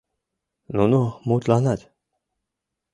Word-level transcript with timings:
Нуно 0.75 1.01
мутланат. 1.27 1.81